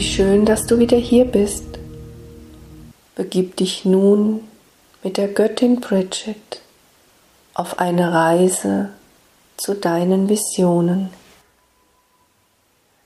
[0.00, 1.78] Wie schön, dass du wieder hier bist.
[3.16, 4.48] Begib dich nun
[5.02, 6.62] mit der Göttin Bridget
[7.52, 8.94] auf eine Reise
[9.58, 11.10] zu deinen Visionen.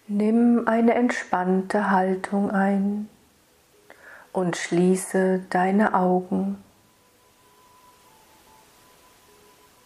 [0.07, 3.09] Nimm eine entspannte Haltung ein
[4.33, 6.62] und schließe deine Augen.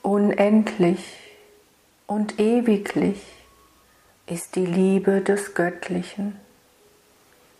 [0.03, 1.17] Unendlich
[2.07, 3.23] und ewiglich
[4.27, 6.39] ist die Liebe des Göttlichen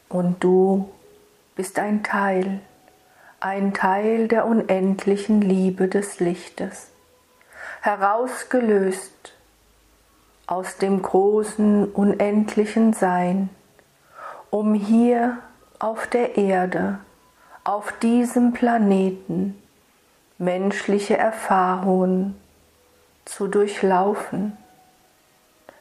[0.09, 0.89] und du
[1.55, 2.61] bist ein Teil,
[3.41, 6.91] ein Teil der unendlichen Liebe des Lichtes,
[7.83, 9.33] herausgelöst
[10.47, 13.51] aus dem großen unendlichen Sein,
[14.51, 15.39] um hier
[15.79, 16.99] auf der Erde,
[17.65, 19.61] auf diesem Planeten
[20.39, 22.41] menschliche Erfahrungen
[23.25, 24.57] zu durchlaufen.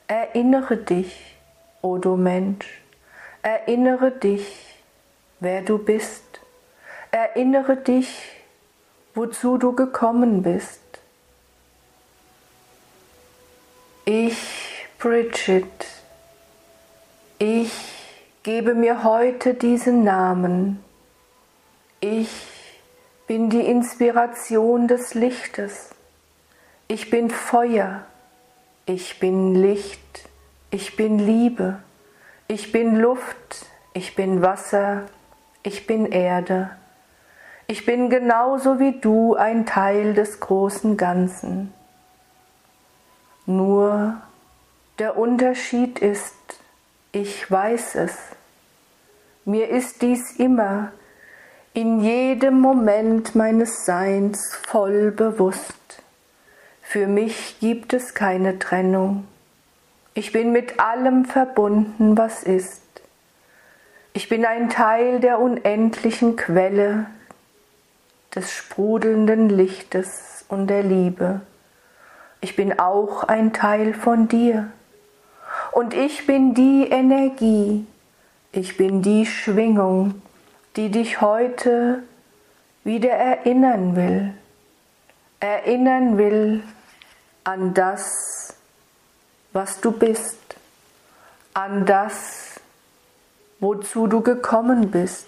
[0.07, 1.37] Erinnere dich,
[1.81, 2.81] o oh du Mensch,
[3.47, 4.45] erinnere dich,
[5.39, 6.41] wer du bist.
[7.11, 8.09] Erinnere dich,
[9.15, 10.81] wozu du gekommen bist.
[14.03, 15.85] Ich, Bridget,
[17.39, 17.71] ich
[18.43, 20.83] gebe mir heute diesen Namen.
[22.01, 22.29] Ich
[23.27, 25.91] bin die Inspiration des Lichtes.
[26.89, 28.05] Ich bin Feuer.
[28.85, 30.29] Ich bin Licht,
[30.69, 31.81] ich bin Liebe,
[32.47, 35.03] ich bin Luft, ich bin Wasser,
[35.63, 36.69] ich bin Erde.
[37.67, 41.73] Ich bin genauso wie du ein Teil des großen Ganzen.
[43.45, 44.21] Nur
[44.99, 46.35] der Unterschied ist,
[47.11, 48.17] ich weiß es.
[49.43, 50.91] Mir ist dies immer
[51.73, 56.01] in jedem Moment meines Seins voll bewusst.
[56.81, 59.27] Für mich gibt es keine Trennung.
[60.17, 62.81] Ich bin mit allem verbunden, was ist.
[64.13, 67.05] Ich bin ein Teil der unendlichen Quelle,
[68.33, 71.41] des sprudelnden Lichtes und der Liebe.
[72.41, 74.71] Ich bin auch ein Teil von dir.
[75.71, 77.85] Und ich bin die Energie,
[78.51, 80.19] ich bin die Schwingung,
[80.77, 82.01] die dich heute
[82.83, 84.33] wieder erinnern will,
[85.39, 86.63] erinnern will
[87.43, 88.36] an das,
[89.53, 90.37] was du bist,
[91.53, 92.59] an das,
[93.59, 95.27] wozu du gekommen bist.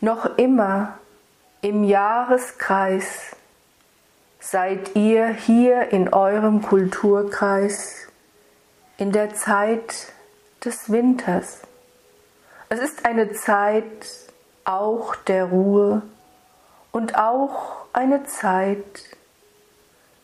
[0.00, 0.98] Noch immer
[1.60, 3.36] im Jahreskreis
[4.40, 8.08] seid ihr hier in eurem Kulturkreis
[8.96, 10.12] in der Zeit
[10.64, 11.60] des Winters.
[12.70, 14.06] Es ist eine Zeit
[14.64, 16.02] auch der Ruhe
[16.92, 19.16] und auch eine Zeit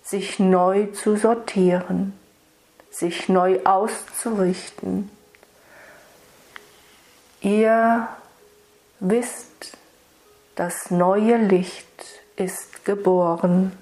[0.06, 2.16] sich neu zu sortieren,
[2.90, 5.10] sich neu auszurichten.
[7.40, 8.06] Ihr
[9.00, 9.76] wisst,
[10.54, 13.76] das neue Licht ist geboren.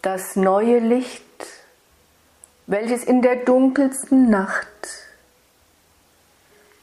[0.00, 1.22] Das neue Licht,
[2.66, 4.68] welches in der dunkelsten Nacht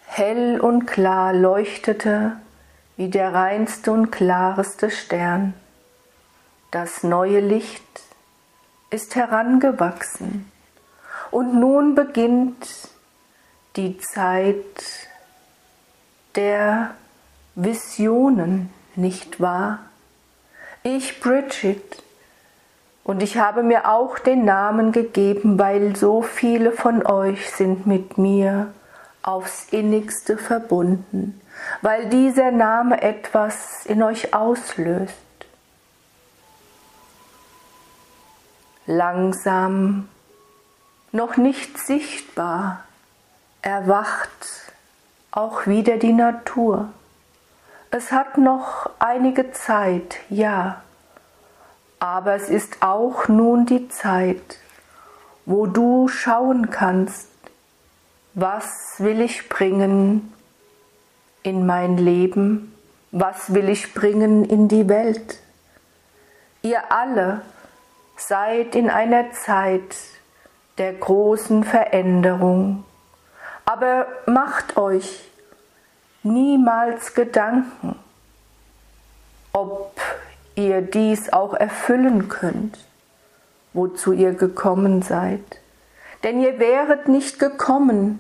[0.05, 2.33] hell und klar leuchtete
[2.97, 5.55] wie der reinste und klareste Stern.
[6.73, 8.01] Das neue Licht
[8.89, 10.51] ist herangewachsen
[11.29, 12.67] und nun beginnt
[13.75, 15.07] die Zeit
[16.34, 16.95] der
[17.53, 19.81] Visionen, nicht wahr?
[20.81, 22.01] Ich, Bridget,
[23.03, 28.17] und ich habe mir auch den Namen gegeben, weil so viele von euch sind mit
[28.17, 28.73] mir
[29.22, 31.40] aufs innigste verbunden,
[31.84, 35.22] weil dieser Name etwas in euch auslöst.
[38.85, 40.09] Langsam,
[41.11, 42.84] noch nicht sichtbar,
[43.61, 44.73] erwacht
[45.31, 46.90] auch wieder die Natur.
[47.91, 50.81] Es hat noch einige Zeit, ja,
[51.99, 54.58] aber es ist auch nun die Zeit,
[55.46, 57.29] wo du schauen kannst,
[58.34, 60.34] was will ich bringen
[61.43, 62.73] in mein Leben,
[63.11, 65.40] was will ich bringen in die Welt.
[66.61, 67.41] Ihr alle
[68.15, 69.95] seid in einer Zeit
[70.77, 72.83] der großen Veränderung,
[73.65, 75.29] aber macht euch
[76.23, 77.99] niemals Gedanken,
[79.51, 79.99] ob
[80.55, 82.77] ihr dies auch erfüllen könnt,
[83.73, 85.43] wozu ihr gekommen seid.
[86.23, 88.19] Denn ihr wäret nicht gekommen,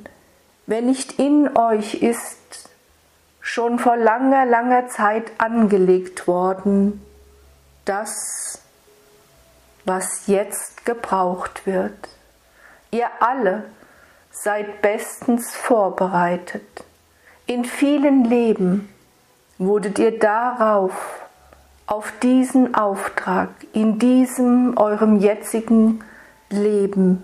[0.65, 2.69] wenn nicht in euch ist,
[3.41, 7.05] schon vor langer, langer Zeit angelegt worden,
[7.85, 8.62] das,
[9.85, 12.09] was jetzt gebraucht wird.
[12.91, 13.65] Ihr alle
[14.31, 16.85] seid bestens vorbereitet.
[17.45, 18.89] In vielen Leben
[19.57, 20.93] wurdet ihr darauf,
[21.85, 26.03] auf diesen Auftrag, in diesem eurem jetzigen
[26.49, 27.23] Leben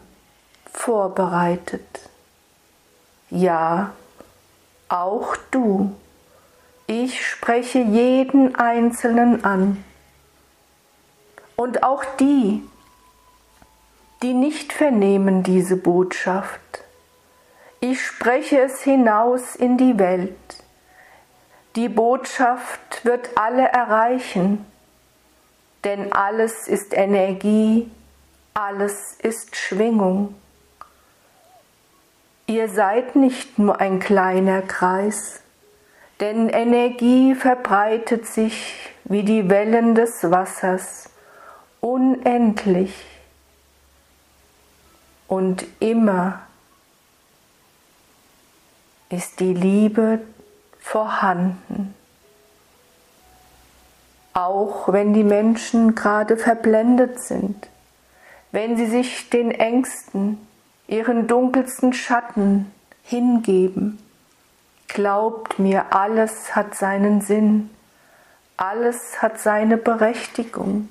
[0.72, 2.10] vorbereitet.
[3.30, 3.92] Ja,
[4.90, 5.96] auch du.
[6.88, 9.84] Ich spreche jeden Einzelnen an.
[11.60, 12.64] Und auch die,
[14.22, 16.62] die nicht vernehmen diese Botschaft.
[17.82, 20.64] Ich spreche es hinaus in die Welt.
[21.76, 24.66] Die Botschaft wird alle erreichen,
[25.84, 27.92] denn alles ist Energie,
[28.54, 30.36] alles ist Schwingung.
[32.46, 35.42] Ihr seid nicht nur ein kleiner Kreis,
[36.22, 41.10] denn Energie verbreitet sich wie die Wellen des Wassers
[41.82, 42.94] unendlich
[45.28, 46.42] und immer
[49.10, 50.20] ist die Liebe
[50.80, 51.94] vorhanden.
[54.34, 57.70] Auch wenn die Menschen gerade verblendet sind,
[58.52, 60.46] wenn sie sich den Ängsten,
[60.88, 62.72] ihren dunkelsten Schatten
[63.04, 64.00] hingeben.
[64.88, 67.70] Glaubt mir, alles hat seinen Sinn,
[68.58, 70.90] alles hat seine Berechtigung,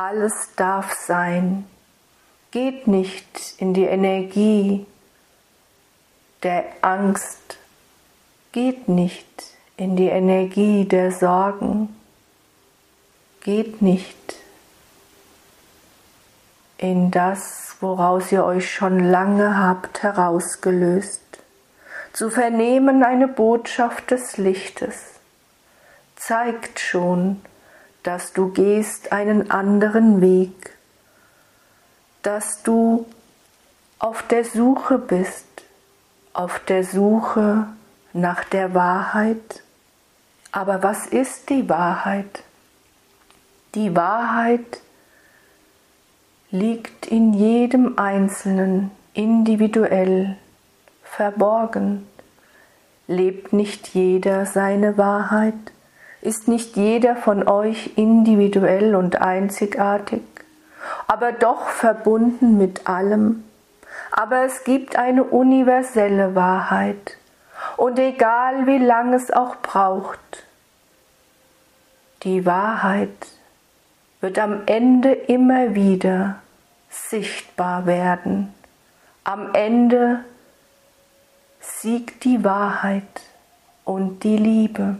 [0.00, 1.66] alles darf sein.
[2.50, 4.86] Geht nicht in die Energie
[6.42, 7.58] der Angst,
[8.52, 9.26] geht nicht
[9.76, 11.94] in die Energie der Sorgen,
[13.42, 14.36] geht nicht
[16.78, 21.20] in das, woraus ihr euch schon lange habt herausgelöst,
[22.14, 24.96] zu vernehmen eine Botschaft des Lichtes,
[26.16, 27.42] zeigt schon,
[28.02, 30.76] dass du gehst einen anderen Weg,
[32.22, 33.06] dass du
[33.98, 35.46] auf der Suche bist,
[36.32, 37.66] auf der Suche
[38.12, 39.62] nach der Wahrheit.
[40.52, 42.42] Aber was ist die Wahrheit?
[43.74, 44.80] Die Wahrheit
[46.50, 50.36] liegt in jedem Einzelnen individuell
[51.04, 52.06] verborgen.
[53.06, 55.54] Lebt nicht jeder seine Wahrheit?
[56.22, 60.22] Ist nicht jeder von euch individuell und einzigartig,
[61.06, 63.44] aber doch verbunden mit allem?
[64.12, 67.16] Aber es gibt eine universelle Wahrheit,
[67.76, 70.46] und egal wie lang es auch braucht,
[72.22, 73.26] die Wahrheit
[74.20, 76.36] wird am Ende immer wieder
[76.90, 78.52] sichtbar werden.
[79.24, 80.24] Am Ende
[81.60, 83.22] siegt die Wahrheit
[83.84, 84.96] und die Liebe.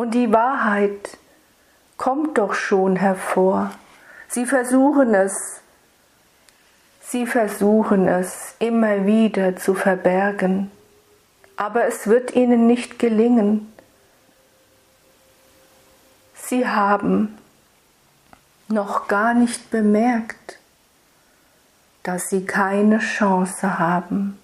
[0.00, 1.18] Und die Wahrheit
[1.96, 3.70] kommt doch schon hervor.
[4.28, 5.60] Sie versuchen es,
[7.00, 10.70] sie versuchen es immer wieder zu verbergen
[11.60, 13.70] aber es wird ihnen nicht gelingen.
[16.34, 17.36] Sie haben
[18.68, 20.58] noch gar nicht bemerkt,
[22.02, 24.38] dass sie keine Chance haben.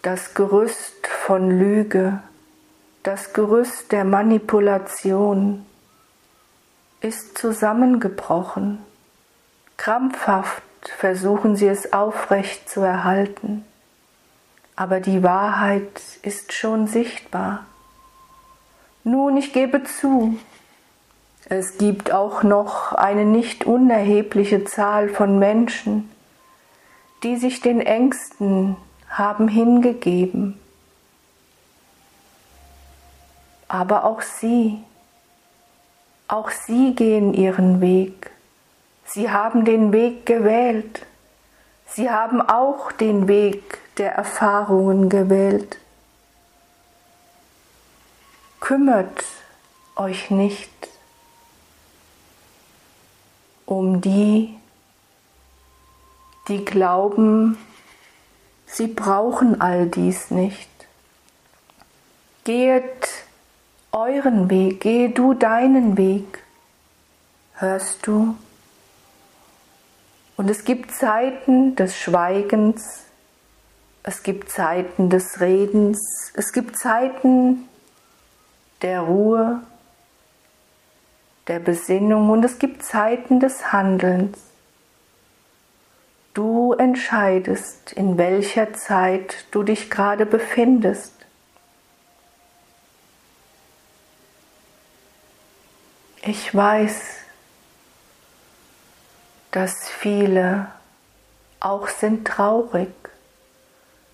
[0.00, 2.22] Das Gerüst von Lüge,
[3.02, 5.66] das Gerüst der Manipulation
[7.00, 8.78] ist zusammengebrochen.
[9.76, 10.62] Krampfhaft
[10.98, 13.64] versuchen sie es aufrecht zu erhalten
[14.76, 17.66] aber die Wahrheit ist schon sichtbar.
[19.04, 20.38] Nun, ich gebe zu,
[21.48, 26.10] es gibt auch noch eine nicht unerhebliche Zahl von Menschen,
[27.22, 28.76] die sich den Ängsten
[29.08, 30.58] haben hingegeben.
[33.72, 34.84] Aber auch sie,
[36.28, 38.30] auch sie gehen ihren Weg.
[39.06, 41.06] Sie haben den Weg gewählt.
[41.86, 45.78] Sie haben auch den Weg der Erfahrungen gewählt.
[48.60, 49.24] Kümmert
[49.96, 50.70] euch nicht
[53.64, 54.54] um die,
[56.48, 57.56] die glauben,
[58.66, 60.68] sie brauchen all dies nicht.
[62.44, 63.21] Gehet
[63.92, 66.42] euren Weg, gehe du deinen Weg.
[67.54, 68.36] Hörst du?
[70.36, 73.04] Und es gibt Zeiten des Schweigens,
[74.02, 77.68] es gibt Zeiten des Redens, es gibt Zeiten
[78.80, 79.60] der Ruhe,
[81.46, 84.38] der Besinnung und es gibt Zeiten des Handelns.
[86.34, 91.21] Du entscheidest, in welcher Zeit du dich gerade befindest.
[96.24, 97.16] Ich weiß,
[99.50, 100.68] dass viele
[101.58, 102.94] auch sind traurig,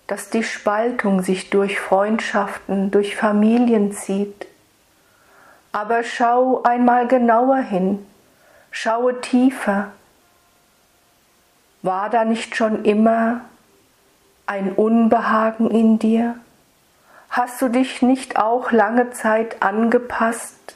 [0.07, 4.47] dass die Spaltung sich durch Freundschaften, durch Familien zieht.
[5.71, 8.03] Aber schau einmal genauer hin,
[8.71, 9.91] schaue tiefer.
[11.83, 13.41] War da nicht schon immer
[14.47, 16.39] ein Unbehagen in dir?
[17.29, 20.75] Hast du dich nicht auch lange Zeit angepasst,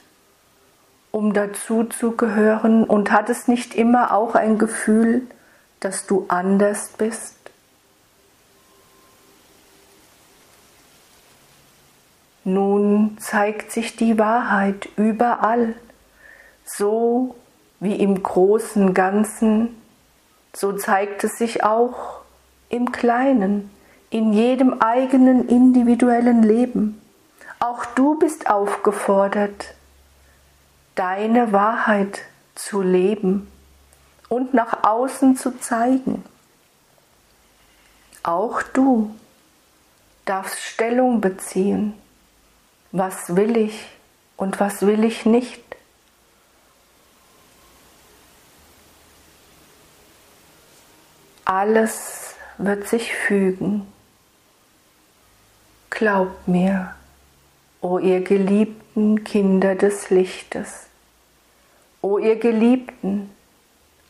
[1.14, 5.22] um dazu zu gehören und hattest nicht immer auch ein Gefühl,
[5.78, 7.36] dass du anders bist?
[12.42, 15.76] Nun zeigt sich die Wahrheit überall,
[16.64, 17.36] so
[17.78, 19.80] wie im großen Ganzen,
[20.52, 22.22] so zeigt es sich auch
[22.70, 23.70] im Kleinen,
[24.10, 27.00] in jedem eigenen individuellen Leben.
[27.60, 29.74] Auch du bist aufgefordert,
[30.94, 32.20] deine Wahrheit
[32.54, 33.50] zu leben
[34.28, 36.24] und nach außen zu zeigen.
[38.22, 39.14] Auch du
[40.24, 41.94] darfst Stellung beziehen.
[42.92, 43.86] Was will ich
[44.36, 45.62] und was will ich nicht?
[51.44, 53.86] Alles wird sich fügen.
[55.90, 56.94] Glaubt mir,
[57.84, 60.86] o ihr geliebten Kinder des Lichtes,
[62.00, 63.30] o ihr Geliebten,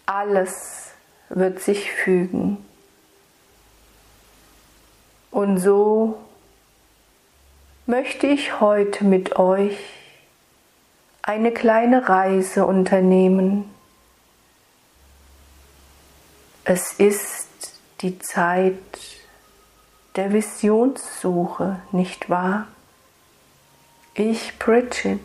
[0.07, 0.93] alles
[1.29, 2.65] wird sich fügen.
[5.33, 6.23] Und so
[7.87, 9.77] möchte ich heute mit euch
[11.23, 13.69] eine kleine Reise unternehmen.
[16.63, 18.79] Es ist die Zeit
[20.15, 22.69] der Visionssuche, nicht wahr?
[24.15, 25.21] Ich, Bridget,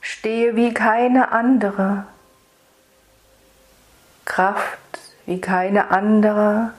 [0.00, 2.06] stehe wie keine andere,
[4.24, 4.78] Kraft
[5.26, 6.72] wie keine andere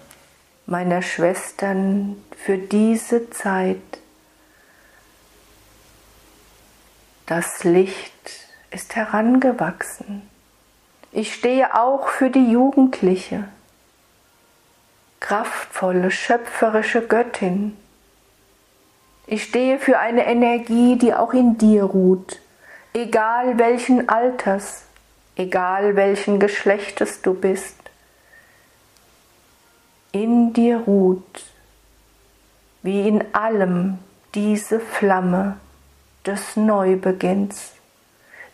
[0.65, 3.81] meiner Schwestern für diese Zeit.
[7.25, 10.29] Das Licht ist herangewachsen.
[11.11, 13.47] Ich stehe auch für die Jugendliche
[15.19, 17.77] kraftvolle, schöpferische Göttin.
[19.31, 22.41] Ich stehe für eine Energie, die auch in dir ruht,
[22.95, 24.85] egal welchen Alters,
[25.35, 27.75] egal welchen Geschlechtes du bist.
[30.11, 31.45] In dir ruht,
[32.81, 33.99] wie in allem,
[34.33, 35.57] diese Flamme
[36.25, 37.73] des Neubeginns.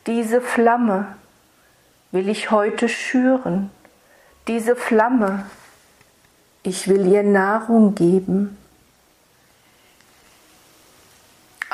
[0.08, 1.16] Diese Flamme
[2.12, 3.72] will ich heute schüren,
[4.50, 5.46] diese Flamme
[6.64, 8.58] ich will ihr Nahrung geben.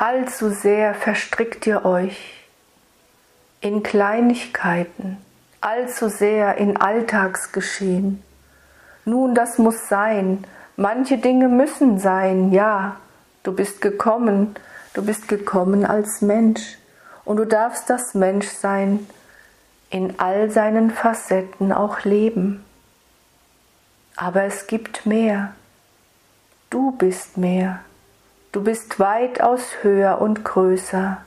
[0.01, 2.17] Allzu sehr verstrickt ihr euch
[3.59, 5.17] in Kleinigkeiten,
[5.61, 8.23] allzu sehr in Alltagsgeschehen.
[9.05, 10.43] Nun, das muss sein,
[10.75, 12.97] manche Dinge müssen sein, ja,
[13.43, 14.55] du bist gekommen,
[14.95, 16.79] du bist gekommen als Mensch
[17.23, 19.05] und du darfst das Menschsein
[19.91, 22.65] in all seinen Facetten auch leben.
[24.15, 25.53] Aber es gibt mehr.
[26.71, 27.81] Du bist mehr.
[28.51, 31.23] Du bist weitaus höher und größer.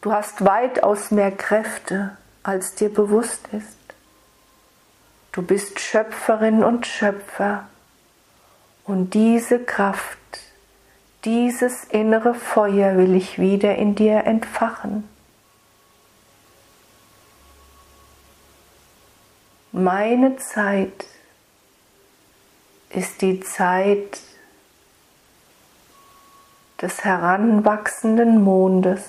[0.00, 3.76] Du hast weitaus mehr Kräfte, als dir bewusst ist.
[5.30, 7.68] Du bist Schöpferin und Schöpfer.
[8.84, 10.18] Und diese Kraft,
[11.24, 15.08] dieses innere Feuer will ich wieder in dir entfachen.
[19.70, 21.06] Meine Zeit
[22.90, 24.18] ist die Zeit
[26.80, 29.02] des heranwachsenden Mondes,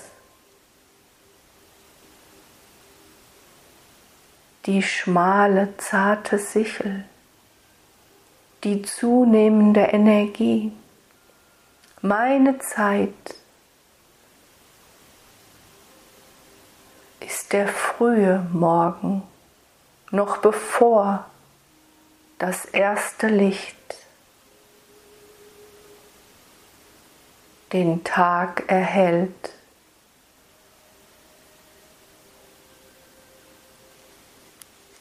[4.65, 7.05] die schmale, zarte Sichel,
[8.63, 10.71] die zunehmende Energie,
[12.01, 13.13] meine Zeit
[17.19, 19.23] ist der frühe Morgen,
[20.11, 21.25] noch bevor
[22.39, 23.98] das erste Licht
[27.73, 29.53] den Tag erhält.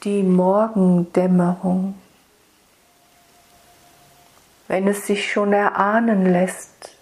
[0.04, 1.94] Die Morgendämmerung,
[4.68, 6.94] wenn es sich schon erahnen lässt,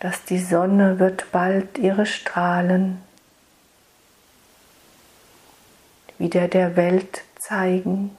[0.00, 3.02] dass die Sonne wird bald ihre Strahlen
[6.18, 8.16] wieder der Welt zeigen.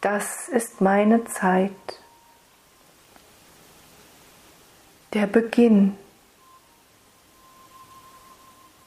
[0.00, 1.72] Das ist meine Zeit.
[5.14, 5.96] Der Beginn,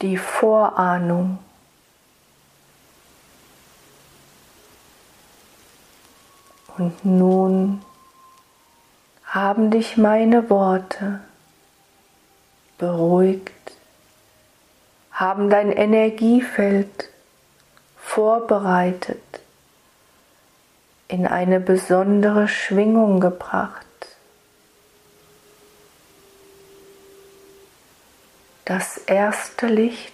[0.02, 1.38] die Vorahnung.
[6.76, 7.82] Und nun
[9.24, 11.20] haben dich meine Worte
[12.76, 13.52] beruhigt,
[15.10, 17.08] haben dein Energiefeld
[17.96, 19.22] vorbereitet,
[21.08, 23.87] in eine besondere Schwingung gebracht.
[28.68, 30.12] Das erste Licht,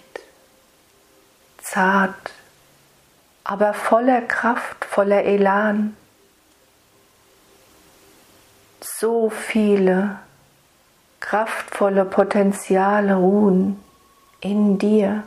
[1.57, 2.31] zart,
[3.43, 5.97] aber voller Kraft, voller Elan.
[8.79, 10.19] So viele
[11.19, 13.83] kraftvolle Potenziale ruhen
[14.39, 15.23] in dir.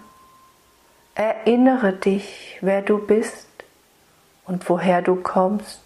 [1.14, 3.46] Erinnere dich, wer du bist
[4.46, 5.82] und woher du kommst.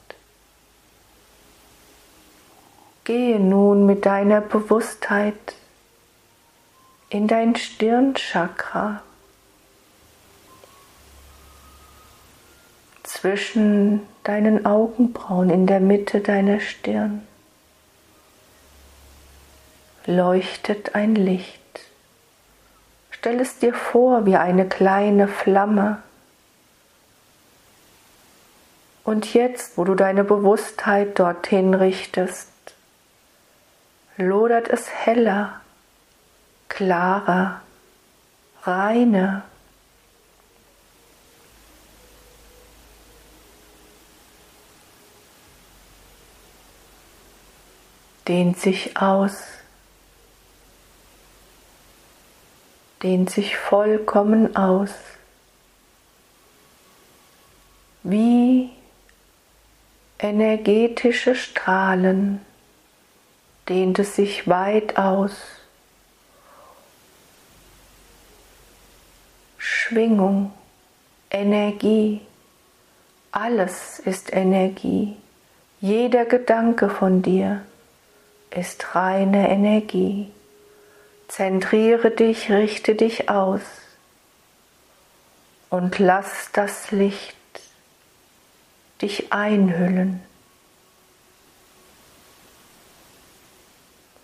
[3.02, 5.56] Gehe nun mit deiner Bewusstheit
[7.12, 9.02] in dein Stirnchakra.
[13.02, 17.26] Zwischen deinen Augenbrauen in der Mitte deiner Stirn
[20.06, 21.60] leuchtet ein Licht.
[23.10, 26.02] Stell es dir vor wie eine kleine Flamme
[29.04, 32.50] und jetzt, wo du deine Bewusstheit dorthin richtest,
[34.16, 35.61] lodert es heller,
[36.72, 37.60] klarer,
[38.62, 39.44] reiner.
[48.26, 49.42] Dehnt sich aus,
[53.02, 54.94] dehnt sich vollkommen aus,
[58.02, 58.70] wie
[60.18, 62.40] energetische Strahlen
[63.68, 65.61] dehnt es sich weit aus.
[69.92, 70.50] Schwingung,
[71.30, 72.22] Energie,
[73.30, 75.18] alles ist Energie.
[75.82, 77.60] Jeder Gedanke von dir
[78.50, 80.30] ist reine Energie.
[81.28, 83.60] Zentriere dich, richte dich aus
[85.68, 87.36] und lass das Licht
[89.02, 90.22] dich einhüllen.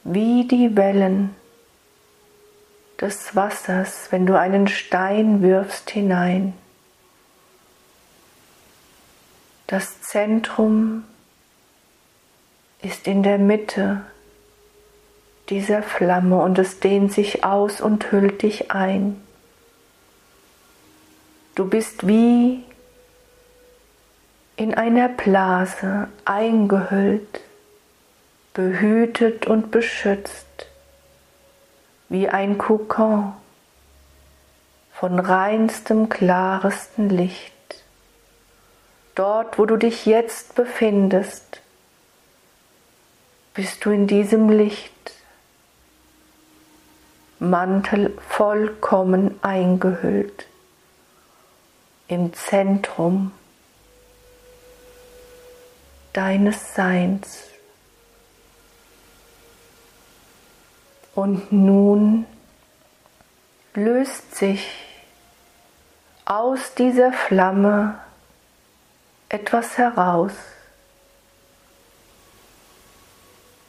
[0.02, 1.37] Wie die Wellen
[3.00, 6.54] des Wassers, wenn du einen Stein wirfst hinein.
[9.66, 11.04] Das Zentrum
[12.82, 14.02] ist in der Mitte
[15.48, 19.20] dieser Flamme und es dehnt sich aus und hüllt dich ein.
[21.54, 22.64] Du bist wie
[24.56, 27.40] in einer Blase eingehüllt,
[28.54, 30.47] behütet und beschützt,
[32.08, 33.34] wie ein Kokon
[34.92, 37.52] von reinstem, klarestem Licht.
[39.14, 41.60] Dort, wo du dich jetzt befindest,
[43.54, 44.92] bist du in diesem Licht
[47.40, 50.46] Mantel vollkommen eingehüllt,
[52.08, 53.32] im Zentrum
[56.12, 57.44] deines Seins.
[61.18, 62.26] Und nun
[63.74, 64.70] löst sich
[66.24, 67.98] aus dieser Flamme
[69.28, 70.31] etwas heraus.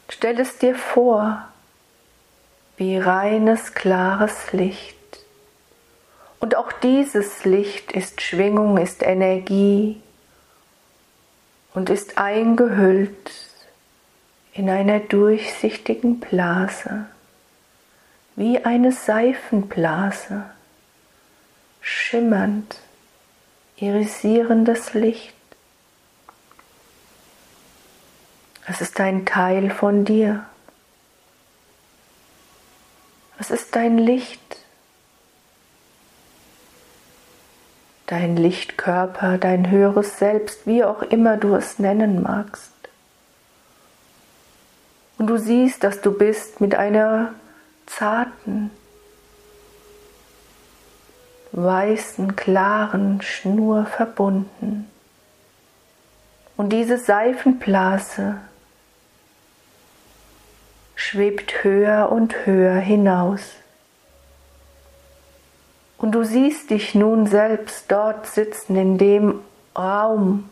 [0.10, 1.48] Stell es dir vor,
[2.78, 4.96] wie reines, klares Licht.
[6.40, 10.00] Und auch dieses Licht ist Schwingung, ist Energie,
[11.74, 13.32] und ist eingehüllt
[14.54, 17.08] in einer durchsichtigen Blase,
[18.40, 20.50] wie eine Seifenblase,
[21.82, 22.80] schimmernd,
[23.76, 25.36] irisierendes Licht.
[28.66, 30.46] Es ist ein Teil von dir.
[33.40, 34.40] Es ist dein Licht.
[38.08, 42.74] dein Lichtkörper, dein höheres Selbst, wie auch immer du es nennen magst.
[45.20, 47.36] Und du siehst, dass du bist mit einer
[47.90, 48.72] zarten,
[51.52, 54.90] weißen, klaren Schnur verbunden.
[56.56, 58.40] Und diese Seifenblase
[60.96, 63.42] schwebt höher und höher hinaus.
[65.98, 69.42] Und du siehst dich nun selbst dort sitzen in dem
[69.78, 70.50] Raum,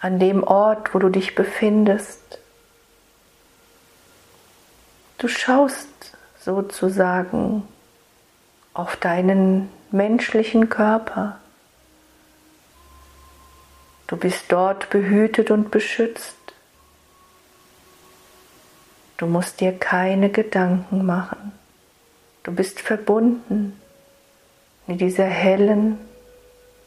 [0.00, 2.38] an dem Ort, wo du dich befindest.
[5.18, 5.88] Du schaust
[6.44, 7.66] sozusagen
[8.74, 11.38] auf deinen menschlichen Körper.
[14.06, 16.36] Du bist dort behütet und beschützt.
[19.16, 21.52] Du musst dir keine Gedanken machen.
[22.42, 23.80] Du bist verbunden
[24.86, 25.98] mit dieser hellen,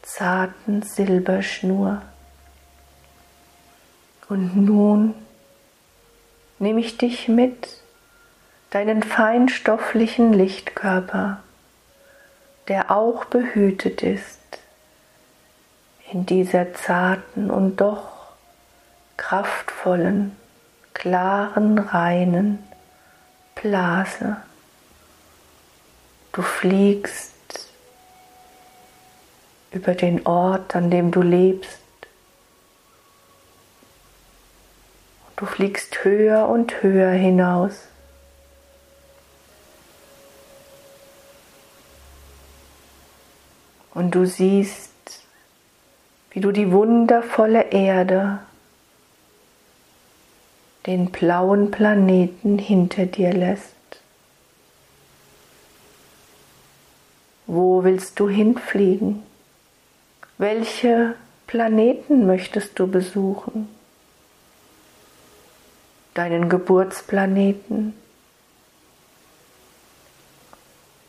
[0.02, 2.02] zarten Silberschnur.
[4.28, 5.14] Und nun
[6.60, 7.80] nehme ich dich mit,
[8.70, 11.42] deinen feinstofflichen Lichtkörper,
[12.68, 14.38] der auch behütet ist
[16.10, 18.08] in dieser zarten und doch
[19.16, 20.36] kraftvollen,
[20.94, 22.58] klaren, reinen
[23.54, 24.36] Blase.
[26.32, 27.34] Du fliegst
[29.72, 31.80] über den Ort, an dem du lebst.
[35.36, 37.88] Du fliegst höher und höher hinaus.
[43.98, 44.92] Und du siehst,
[46.30, 48.38] wie du die wundervolle Erde,
[50.86, 53.74] den blauen Planeten hinter dir lässt.
[57.48, 59.24] Wo willst du hinfliegen?
[60.36, 61.16] Welche
[61.48, 63.68] Planeten möchtest du besuchen?
[66.14, 67.94] Deinen Geburtsplaneten?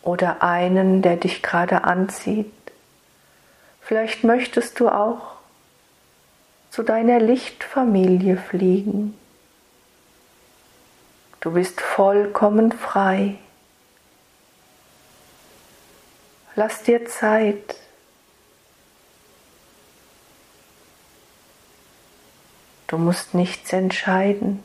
[0.02, 2.52] Oder einen, der dich gerade anzieht?
[3.89, 5.32] Vielleicht möchtest du auch
[6.69, 9.17] zu deiner Lichtfamilie fliegen.
[11.39, 13.39] Du bist vollkommen frei.
[16.56, 17.78] Lass dir Zeit.
[22.86, 24.63] Du musst nichts entscheiden.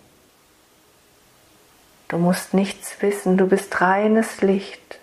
[2.09, 3.39] Du musst nichts wissen.
[3.39, 4.99] Du bist reines Licht.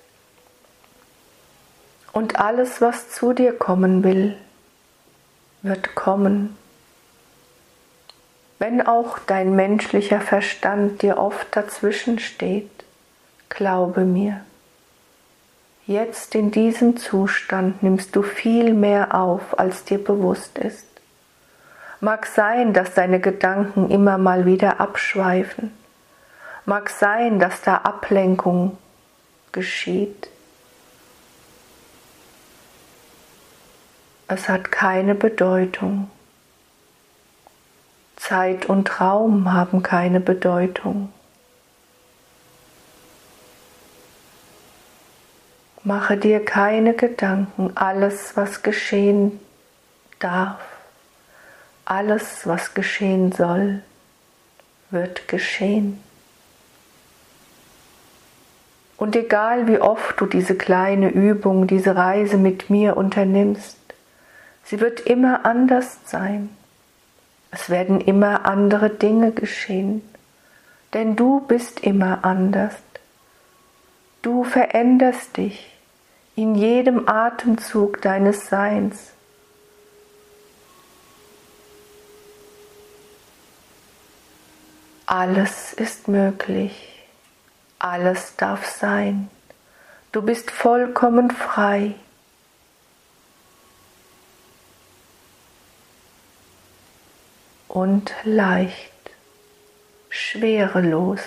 [2.13, 4.36] Und alles, was zu dir kommen will,
[5.62, 6.58] wird kommen.
[8.60, 12.69] Wenn auch dein menschlicher Verstand dir oft dazwischen steht,
[13.50, 14.41] glaube mir,
[15.88, 20.86] jetzt in diesem Zustand nimmst du viel mehr auf, als dir bewusst ist.
[22.02, 25.71] Mag sein, dass deine Gedanken immer mal wieder abschweifen.
[26.65, 28.78] Mag sein, dass da Ablenkung
[29.52, 30.30] geschieht.
[34.34, 36.10] Es hat keine Bedeutung.
[38.15, 41.12] Zeit und Raum haben keine Bedeutung.
[45.84, 49.41] Mache dir keine Gedanken, alles, was geschehen
[50.20, 50.62] darf,
[51.84, 53.84] alles, was geschehen soll,
[54.91, 56.02] wird geschehen.
[58.96, 63.81] Und egal wie oft du diese kleine Übung, diese Reise mit mir unternimmst,
[64.63, 66.50] sie wird immer anders sein.
[67.52, 70.02] Es werden immer andere Dinge geschehen,
[70.93, 72.76] denn du bist immer anders.
[74.21, 75.71] Du veränderst dich
[76.36, 79.12] in jedem Atemzug deines Seins.
[85.06, 87.04] Alles ist möglich,
[87.80, 89.30] alles darf sein.
[90.13, 91.95] Du bist vollkommen frei.
[97.74, 98.92] Und leicht,
[100.10, 101.22] schwerelos.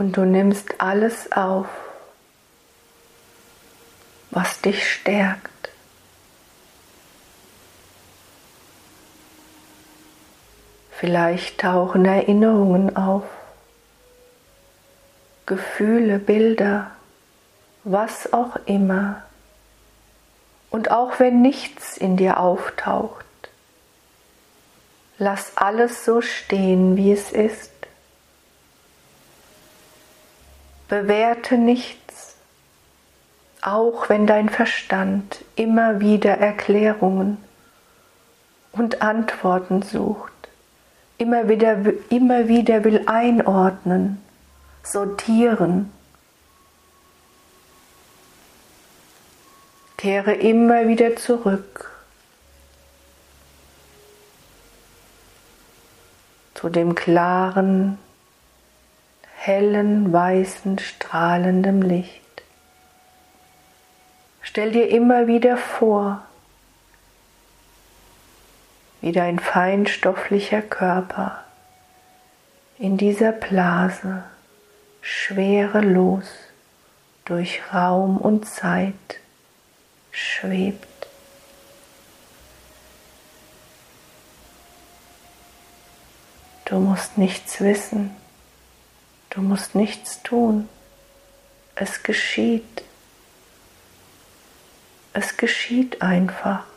[0.00, 1.68] und du nimmst alles auf,
[4.30, 5.69] was dich stärkt.
[11.00, 13.22] Vielleicht tauchen Erinnerungen auf,
[15.46, 16.90] Gefühle, Bilder,
[17.84, 19.22] was auch immer.
[20.68, 23.24] Und auch wenn nichts in dir auftaucht,
[25.16, 27.72] lass alles so stehen, wie es ist.
[30.90, 32.36] Bewerte nichts,
[33.62, 37.42] auch wenn dein Verstand immer wieder Erklärungen
[38.72, 40.30] und Antworten sucht,
[41.20, 44.22] immer wieder, immer wieder will einordnen,
[44.82, 45.92] sortieren.
[49.98, 51.90] Kehre immer wieder zurück
[56.54, 57.98] zu dem klaren,
[59.36, 62.42] hellen, weißen, strahlendem Licht.
[64.40, 66.22] Stell dir immer wieder vor,
[69.00, 71.44] wie dein feinstofflicher Körper
[72.78, 74.24] in dieser Blase
[75.02, 76.26] schwerelos
[77.24, 78.94] durch Raum und Zeit
[80.10, 80.86] schwebt.
[86.64, 88.14] Du musst nichts wissen,
[89.30, 90.68] du musst nichts tun,
[91.74, 92.84] es geschieht,
[95.12, 96.69] es geschieht einfach.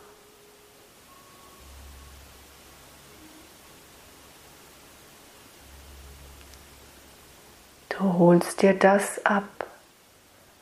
[7.98, 9.66] Du holst dir das ab,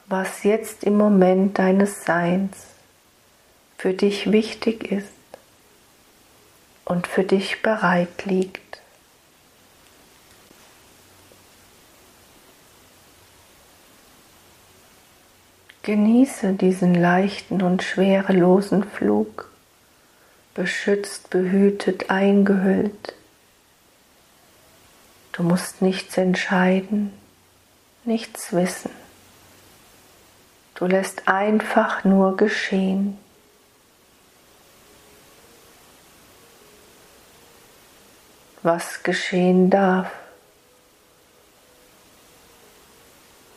[0.06, 2.66] was jetzt im Moment deines Seins
[3.78, 5.08] für dich wichtig ist
[6.84, 8.82] und für dich bereit liegt.
[15.84, 19.50] Genieße diesen leichten und schwerelosen Flug,
[20.52, 23.14] beschützt, behütet, eingehüllt.
[25.32, 27.10] Du musst nichts entscheiden,
[28.04, 28.90] nichts wissen.
[30.74, 33.18] Du lässt einfach nur geschehen.
[38.62, 40.10] Was geschehen darf,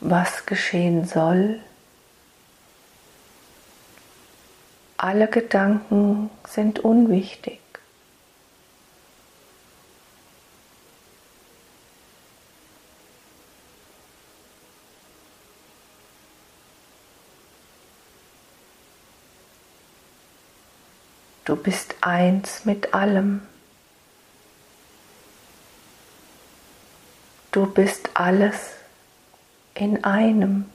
[0.00, 1.60] was geschehen soll.
[4.96, 7.60] Alle Gedanken sind unwichtig.
[21.46, 23.40] Du bist eins mit allem.
[27.52, 28.72] Du bist alles
[29.74, 30.66] in einem.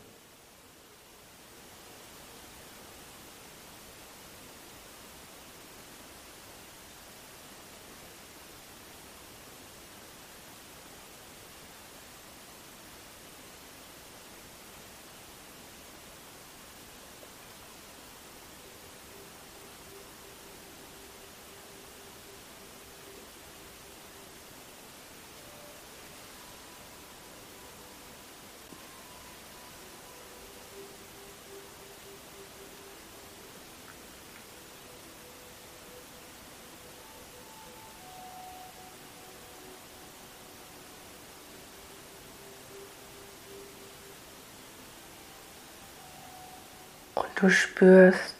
[47.41, 48.35] Du spürst,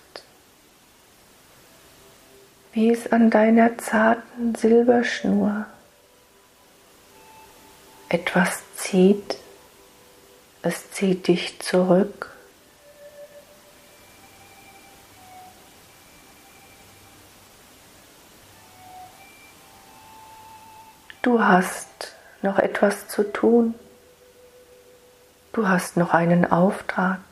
[2.72, 5.66] wie es an deiner zarten Silberschnur
[8.10, 9.38] etwas zieht.
[10.62, 12.30] Es zieht dich zurück.
[21.24, 23.74] Du hast noch etwas zu tun.
[25.54, 27.31] Du hast noch einen Auftrag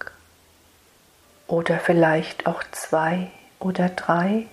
[1.50, 4.46] oder vielleicht auch zwei oder drei.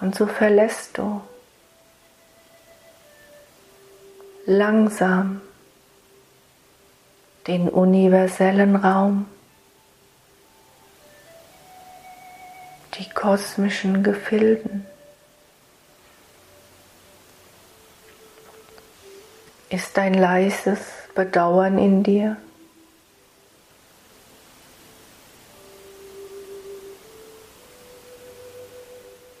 [0.00, 1.22] Und so verlässt du
[4.44, 5.40] langsam
[7.46, 9.26] den universellen Raum,
[12.94, 14.86] die kosmischen Gefilden.
[19.68, 20.80] Ist ein leises
[21.14, 22.36] Bedauern in dir?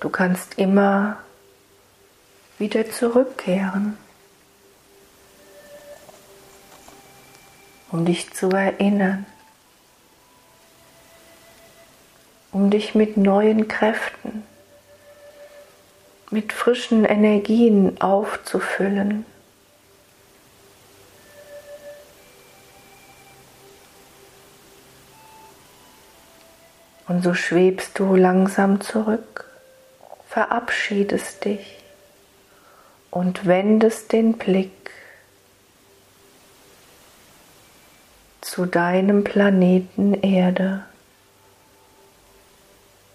[0.00, 1.18] Du kannst immer
[2.58, 3.96] wieder zurückkehren.
[7.94, 9.24] Um dich zu erinnern,
[12.50, 14.42] um dich mit neuen Kräften,
[16.28, 19.24] mit frischen Energien aufzufüllen.
[27.06, 29.48] Und so schwebst du langsam zurück,
[30.28, 31.78] verabschiedest dich
[33.12, 34.83] und wendest den Blick
[38.54, 40.84] zu deinem Planeten Erde,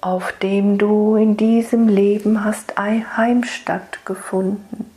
[0.02, 4.92] auf dem du in diesem Leben hast Heimstatt gefunden.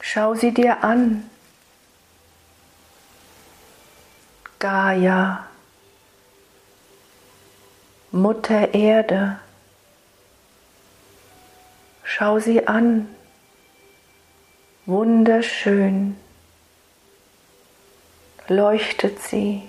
[0.00, 1.28] Schau sie dir an.
[4.58, 5.44] Gaia,
[8.10, 9.38] Mutter Erde,
[12.04, 13.06] Schau sie an.
[14.86, 16.16] Wunderschön
[18.48, 19.62] leuchtet sie.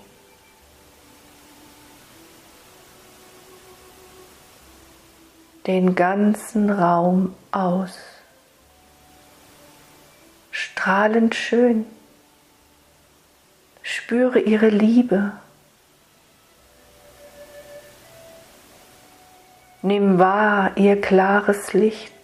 [5.67, 7.97] Den ganzen Raum aus.
[10.51, 11.85] Strahlend schön.
[13.81, 15.31] Spüre ihre Liebe.
[19.81, 22.22] Nimm wahr ihr klares Licht.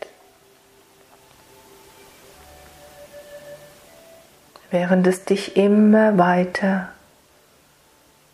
[4.71, 6.89] Während es dich immer weiter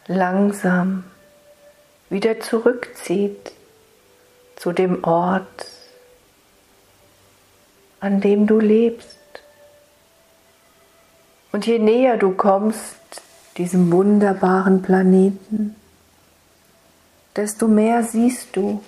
[0.08, 1.06] langsam
[2.10, 3.54] wieder zurückzieht
[4.56, 5.68] zu dem Ort,
[8.00, 9.18] an dem du lebst.
[11.52, 12.96] Und je näher du kommst
[13.58, 15.76] diesem wunderbaren Planeten,
[17.36, 18.84] desto mehr siehst du,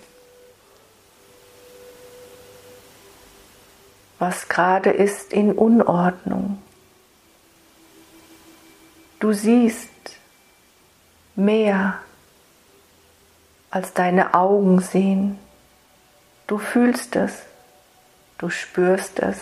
[4.19, 6.61] was gerade ist in Unordnung.
[9.19, 9.89] Du siehst
[11.35, 11.99] mehr,
[13.71, 15.39] als deine Augen sehen.
[16.45, 17.43] Du fühlst es,
[18.37, 19.39] du spürst es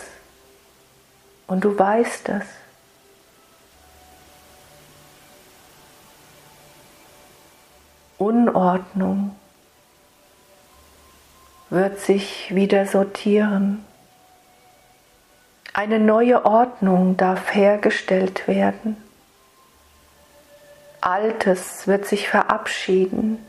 [1.46, 2.44] und du weißt es.
[8.18, 9.36] Unordnung
[11.68, 13.84] wird sich wieder sortieren.
[15.74, 19.05] Eine neue Ordnung darf hergestellt werden.
[21.00, 23.44] Altes wird sich verabschieden.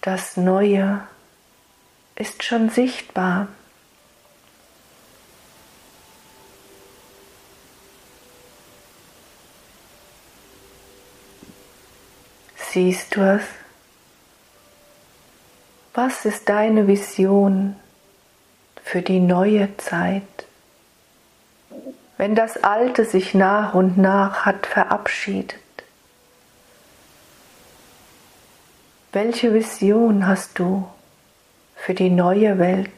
[0.00, 1.06] Das Neue
[2.14, 3.48] ist schon sichtbar.
[12.70, 13.42] Siehst du es?
[15.94, 17.74] Was ist deine Vision
[18.84, 20.45] für die neue Zeit?
[22.16, 25.60] Wenn das Alte sich nach und nach hat verabschiedet?
[29.12, 30.88] Welche Vision hast du
[31.74, 32.90] für die neue Welt?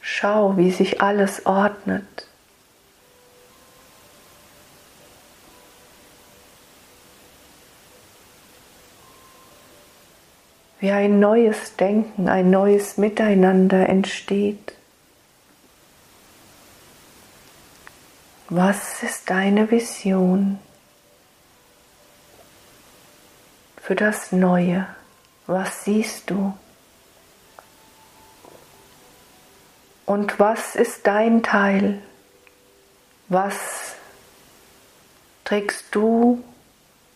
[0.00, 2.28] Schau, wie sich alles ordnet.
[10.82, 14.74] Wie ein neues Denken, ein neues Miteinander entsteht.
[18.48, 20.58] Was ist deine Vision
[23.80, 24.88] für das Neue?
[25.46, 26.52] Was siehst du?
[30.04, 32.02] Und was ist dein Teil?
[33.28, 33.94] Was
[35.44, 36.42] trägst du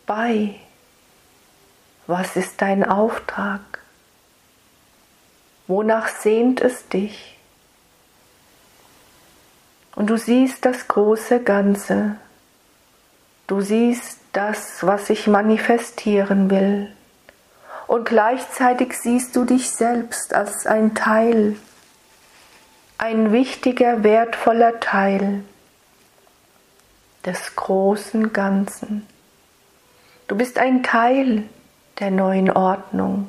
[0.06, 0.54] bei?
[2.06, 3.60] Was ist dein Auftrag?
[5.66, 7.36] Wonach sehnt es dich?
[9.96, 12.16] Und du siehst das große Ganze.
[13.48, 16.92] Du siehst das, was sich manifestieren will.
[17.88, 21.56] Und gleichzeitig siehst du dich selbst als ein Teil,
[22.98, 25.42] ein wichtiger, wertvoller Teil
[27.24, 29.06] des großen Ganzen.
[30.28, 31.44] Du bist ein Teil
[31.98, 33.28] der neuen Ordnung.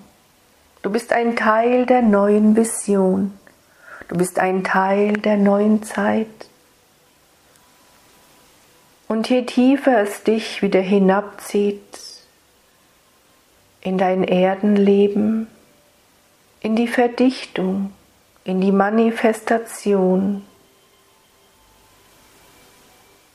[0.82, 3.38] Du bist ein Teil der neuen Vision.
[4.08, 6.28] Du bist ein Teil der neuen Zeit.
[9.08, 12.00] Und je tiefer es dich wieder hinabzieht
[13.82, 15.48] in dein Erdenleben,
[16.60, 17.94] in die Verdichtung,
[18.44, 20.46] in die Manifestation,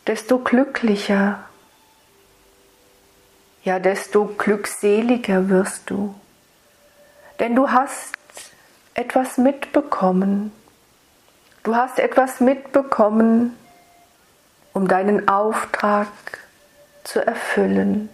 [0.07, 1.45] desto glücklicher
[3.65, 6.15] ja desto glückseliger wirst du.
[7.39, 8.15] Denn du hast
[8.95, 10.53] etwas mitbekommen.
[11.63, 13.57] Du hast etwas mitbekommen,
[14.73, 16.09] um deinen Auftrag
[17.05, 18.09] zu erfüllen.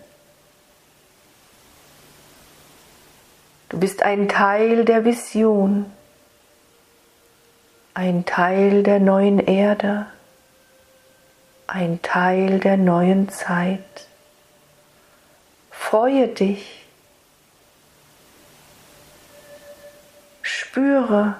[3.68, 5.92] Du bist ein Teil der Vision,
[7.92, 10.06] ein Teil der neuen Erde,
[11.66, 14.07] ein Teil der neuen Zeit.
[15.88, 16.84] Freue dich.
[20.42, 21.36] Spüre,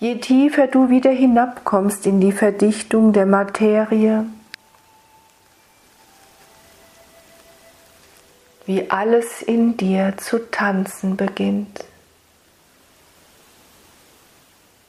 [0.00, 4.26] je tiefer du wieder hinabkommst in die Verdichtung der Materie,
[8.66, 11.84] wie alles in dir zu tanzen beginnt.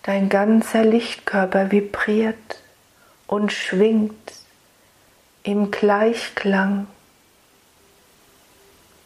[0.01, 2.63] Dein ganzer Lichtkörper vibriert
[3.27, 4.33] und schwingt
[5.43, 6.87] im Gleichklang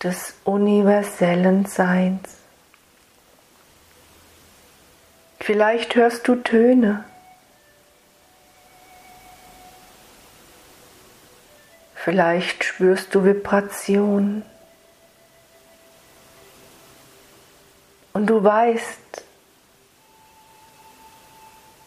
[0.03, 2.37] des universellen Seins.
[5.39, 7.05] Vielleicht hörst du Töne.
[11.95, 14.43] Vielleicht spürst du Vibrationen.
[18.11, 19.23] Und du weißt,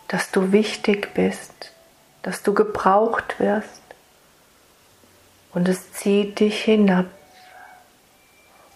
[0.08, 1.72] dass du wichtig bist,
[2.22, 3.82] dass du gebraucht wirst.
[5.52, 7.06] Und es zieht dich hinab.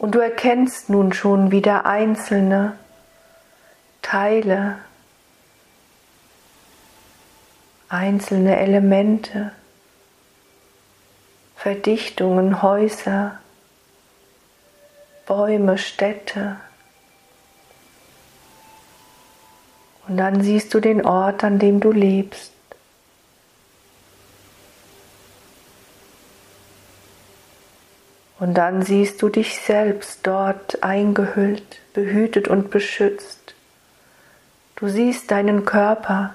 [0.01, 2.79] Und du erkennst nun schon wieder einzelne
[4.01, 4.79] Teile,
[7.91, 9.53] einzelne Elemente,
[11.55, 13.41] Verdichtungen, Häuser,
[15.27, 16.57] Bäume, Städte.
[20.09, 22.53] Und dann siehst du den Ort, an dem du lebst.
[28.41, 33.55] Und dann siehst du dich selbst dort eingehüllt, behütet und beschützt.
[34.77, 36.35] Du siehst deinen Körper,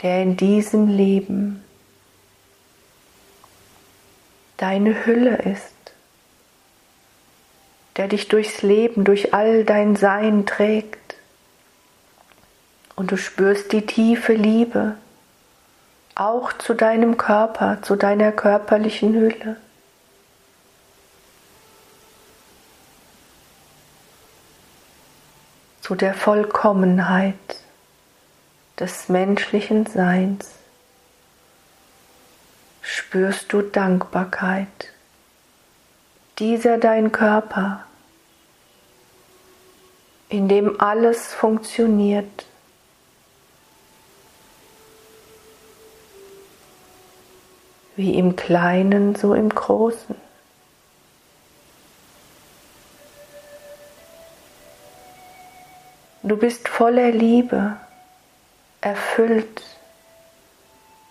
[0.00, 1.62] der in diesem Leben
[4.56, 5.74] deine Hülle ist,
[7.98, 11.16] der dich durchs Leben, durch all dein Sein trägt.
[12.96, 14.96] Und du spürst die tiefe Liebe
[16.20, 19.56] auch zu deinem Körper, zu deiner körperlichen Hülle.
[25.90, 27.34] zu der Vollkommenheit
[28.78, 30.48] des menschlichen Seins
[32.80, 34.92] spürst du Dankbarkeit.
[36.38, 37.84] Dieser dein Körper,
[40.28, 42.46] in dem alles funktioniert,
[47.96, 50.14] wie im Kleinen, so im Großen.
[56.22, 57.76] Du bist voller Liebe,
[58.80, 59.62] erfüllt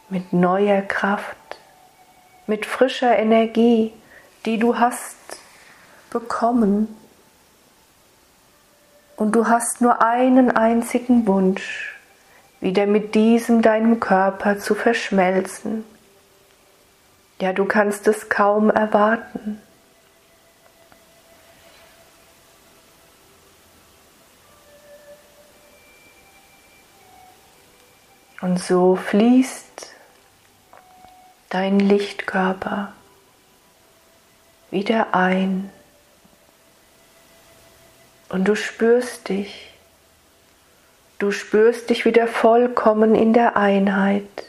[0.09, 1.35] mit neuer Kraft,
[2.47, 3.93] mit frischer Energie,
[4.45, 5.17] die du hast
[6.09, 6.95] bekommen.
[9.15, 11.95] Und du hast nur einen einzigen Wunsch,
[12.61, 15.83] wieder mit diesem deinem Körper zu verschmelzen.
[17.41, 19.61] Ja, du kannst es kaum erwarten.
[28.41, 29.95] Und so fließt
[31.49, 32.93] dein Lichtkörper
[34.71, 35.69] wieder ein
[38.29, 39.73] und du spürst dich,
[41.17, 44.48] du spürst dich wieder vollkommen in der Einheit.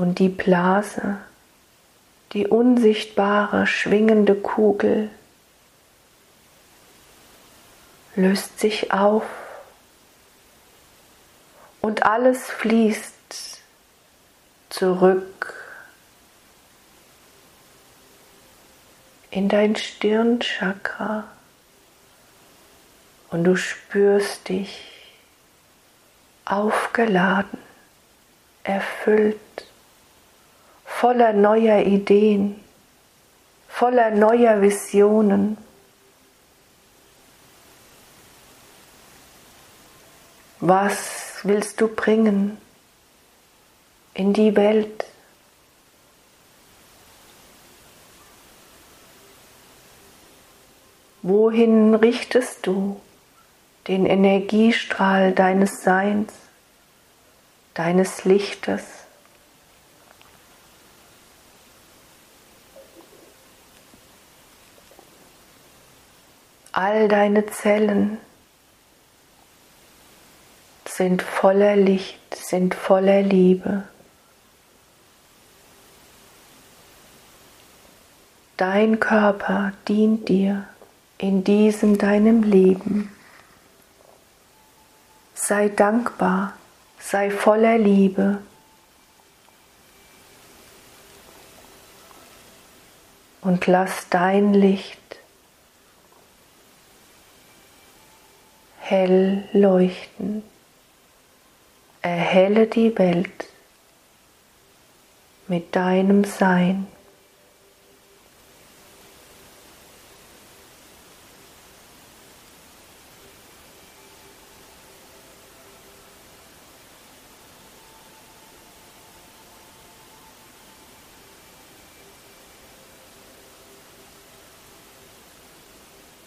[0.00, 1.18] Und die Blase,
[2.32, 5.10] die unsichtbare, schwingende Kugel
[8.16, 9.26] löst sich auf
[11.82, 13.60] und alles fließt
[14.70, 15.54] zurück
[19.30, 21.24] in dein Stirnchakra.
[23.28, 24.80] Und du spürst dich
[26.46, 27.58] aufgeladen,
[28.64, 29.36] erfüllt,
[31.00, 32.62] voller neuer Ideen,
[33.68, 35.56] voller neuer Visionen.
[40.58, 42.58] Was willst du bringen
[44.12, 45.06] in die Welt?
[51.22, 53.00] Wohin richtest du
[53.88, 56.30] den Energiestrahl deines Seins,
[57.72, 58.99] deines Lichtes?
[66.72, 68.18] All deine Zellen
[70.86, 73.84] sind voller Licht, sind voller Liebe.
[78.56, 80.68] Dein Körper dient dir
[81.18, 83.10] in diesem deinem Leben.
[85.34, 86.52] Sei dankbar,
[87.00, 88.42] sei voller Liebe.
[93.40, 95.19] Und lass dein Licht
[98.90, 100.42] hell leuchten.
[102.02, 103.46] Erhelle die Welt
[105.46, 106.88] mit deinem Sein.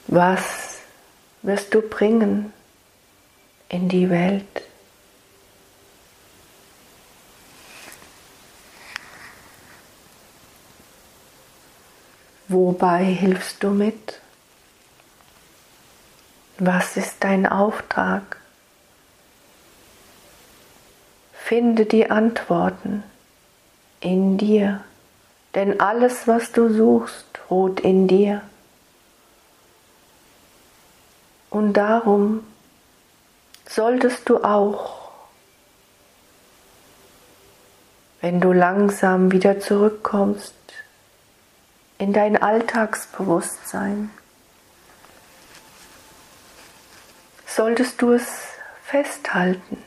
[0.08, 0.63] Was
[1.44, 2.52] wirst du bringen
[3.70, 4.64] in die Welt?
[12.48, 14.20] Wobei hilfst du mit?
[16.58, 18.38] Was ist dein Auftrag?
[21.34, 23.04] Finde die Antworten
[24.00, 24.84] in dir,
[25.56, 28.42] denn alles, was du suchst, ruht in dir.
[31.54, 32.44] Und darum
[33.70, 35.12] solltest du auch,
[38.22, 40.56] wenn du langsam wieder zurückkommst,
[42.00, 44.10] in dein Alltagsbewusstsein,
[47.46, 48.46] solltest du es
[48.84, 49.78] festhalten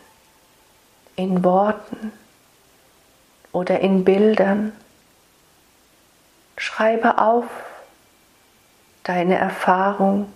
[1.16, 2.12] in Worten
[3.50, 4.70] oder in Bildern.
[6.56, 7.46] Schreibe auf
[9.02, 10.32] deine Erfahrung,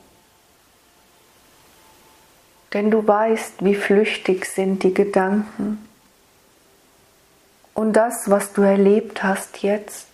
[2.72, 5.86] denn du weißt, wie flüchtig sind die Gedanken.
[7.74, 10.08] Und das, was du erlebt hast jetzt,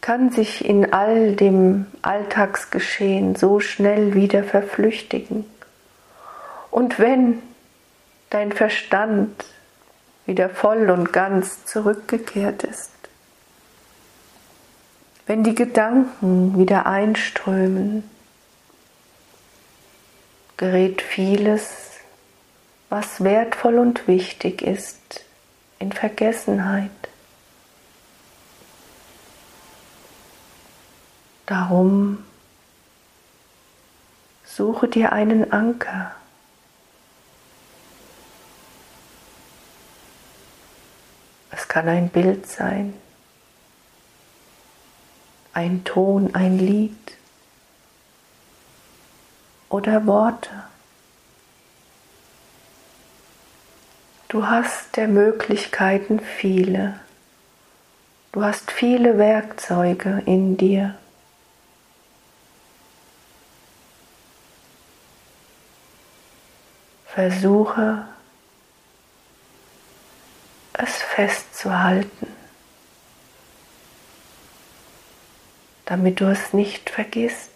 [0.00, 5.46] kann sich in all dem Alltagsgeschehen so schnell wieder verflüchtigen.
[6.70, 7.42] Und wenn
[8.28, 9.44] dein Verstand
[10.26, 12.90] wieder voll und ganz zurückgekehrt ist,
[15.26, 18.04] wenn die Gedanken wieder einströmen,
[20.56, 21.90] gerät vieles,
[22.88, 25.24] was wertvoll und wichtig ist,
[25.78, 26.90] in Vergessenheit.
[31.46, 32.24] Darum
[34.44, 36.14] suche dir einen Anker.
[41.50, 42.94] Es kann ein Bild sein,
[45.52, 47.12] ein Ton, ein Lied
[49.68, 50.50] oder Worte.
[54.28, 56.98] Du hast der Möglichkeiten viele.
[58.32, 60.96] Du hast viele Werkzeuge in dir.
[67.06, 68.08] Versuche
[70.72, 72.26] es festzuhalten,
[75.84, 77.53] damit du es nicht vergisst.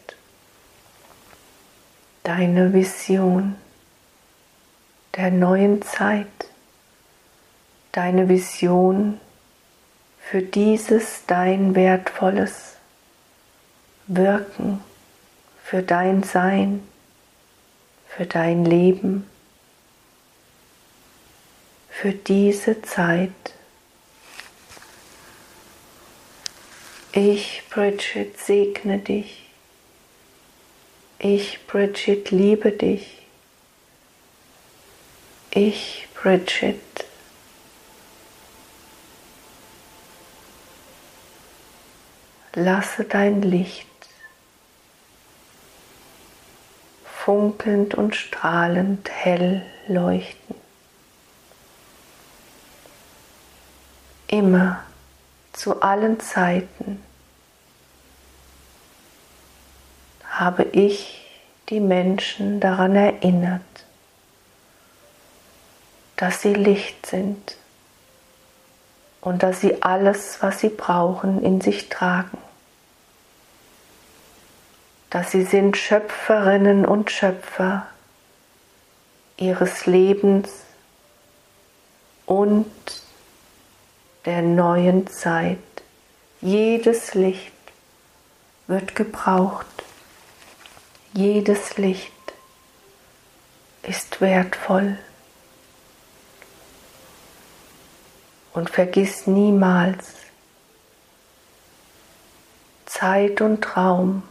[2.29, 3.57] Deine Vision
[5.17, 6.27] der neuen Zeit,
[7.93, 9.19] deine Vision
[10.21, 12.77] für dieses dein wertvolles
[14.07, 14.85] Wirken,
[15.65, 16.87] für dein Sein,
[18.07, 19.27] für dein Leben
[22.01, 23.33] für diese Zeit.
[27.11, 29.48] Ich, Bridget, segne dich.
[31.19, 33.27] Ich, Bridget, liebe dich.
[35.51, 36.77] Ich, Bridget,
[42.55, 43.87] lasse dein Licht
[47.05, 50.59] funkelnd und strahlend hell leuchten.
[54.29, 54.85] immer
[55.53, 57.03] zu allen Zeiten
[60.39, 61.27] habe ich
[61.69, 63.63] die Menschen daran erinnert,
[66.17, 67.57] dass sie Licht sind
[69.21, 72.39] und dass sie alles, was sie brauchen, in sich tragen.
[75.11, 77.87] Dass sie sind Schöpferinnen und Schöpfer
[79.37, 80.51] ihres Lebens
[82.27, 82.71] und
[84.25, 85.59] der neuen Zeit.
[86.41, 87.53] Jedes Licht
[88.67, 89.67] wird gebraucht.
[91.15, 92.13] Jedes Licht
[93.83, 94.99] ist wertvoll.
[98.53, 100.15] Und vergiss niemals,
[102.87, 104.23] Zeit und Raum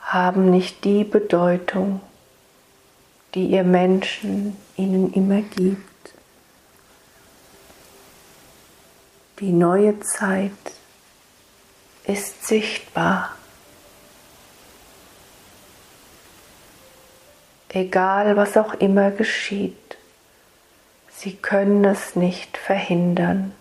[0.00, 2.02] haben nicht die Bedeutung,
[3.34, 6.12] die ihr Menschen ihnen immer gibt.
[9.40, 10.52] Die neue Zeit
[12.04, 13.30] ist sichtbar.
[17.72, 19.76] Egal was auch immer geschieht,
[21.08, 23.54] Sie können es nicht verhindern.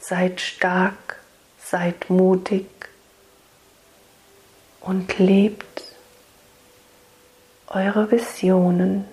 [0.00, 1.18] Seid stark,
[1.58, 2.66] seid mutig
[4.80, 5.82] und lebt
[7.66, 9.06] eure Visionen.